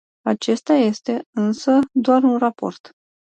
Acesta 0.25 0.73
este, 0.73 1.23
însă, 1.33 1.79
doar 1.93 2.23
un 2.23 2.37
raport. 2.37 2.91